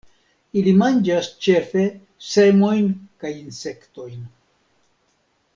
Ili 0.61 0.71
manĝas 0.77 1.29
ĉefe 1.47 1.83
semojn 2.29 2.91
kaj 3.25 3.33
insektojn. 3.45 4.29